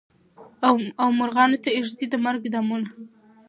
[1.01, 2.89] او مرغانو ته ایږدي د مرګ دامونه